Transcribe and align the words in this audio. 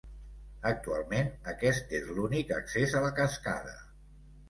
Actualment 0.69 1.29
aquest 1.53 1.95
és 2.01 2.09
l'únic 2.17 2.57
accés 2.59 2.99
a 3.01 3.07
la 3.07 3.15
cascada. 3.23 3.81